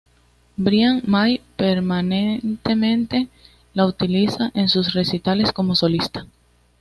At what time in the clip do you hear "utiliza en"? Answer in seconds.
3.85-4.67